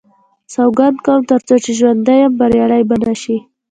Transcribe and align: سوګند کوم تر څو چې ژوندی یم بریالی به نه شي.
سوګند 0.53 0.97
کوم 1.05 1.21
تر 1.31 1.39
څو 1.47 1.55
چې 1.63 1.71
ژوندی 1.79 2.17
یم 2.21 2.33
بریالی 2.39 2.81
به 2.89 2.95
نه 3.05 3.13
شي. 3.21 3.37